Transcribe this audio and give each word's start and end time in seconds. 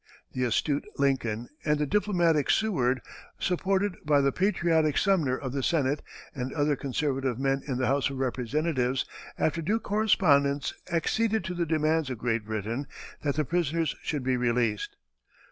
The 0.31 0.45
astute 0.45 0.85
Lincoln 0.97 1.47
and 1.63 1.77
the 1.77 1.85
diplomatic 1.85 2.49
Seward, 2.49 3.01
supported 3.37 3.97
by 4.03 4.19
the 4.21 4.31
patriotic 4.31 4.97
Sumner 4.97 5.37
in 5.37 5.51
the 5.51 5.61
Senate, 5.61 6.01
and 6.33 6.51
other 6.55 6.75
conservative 6.75 7.37
men 7.37 7.61
in 7.67 7.77
the 7.77 7.85
House 7.85 8.09
of 8.09 8.17
Representatives, 8.17 9.05
after 9.37 9.61
due 9.61 9.79
correspondence 9.79 10.73
acceded 10.91 11.43
to 11.43 11.53
the 11.53 11.67
demands 11.67 12.09
of 12.09 12.17
Great 12.17 12.45
Britain 12.45 12.87
that 13.21 13.35
the 13.35 13.45
prisoners 13.45 13.95
should 14.01 14.23
be 14.23 14.37
released. 14.37 14.97